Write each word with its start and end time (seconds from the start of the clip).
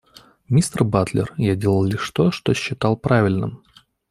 Мистер 0.49 0.83
Батлер, 0.83 1.31
я 1.37 1.55
делал 1.55 1.83
лишь 1.85 2.09
то, 2.09 2.31
что 2.31 2.55
считал 2.55 2.97
правильным. 2.97 3.63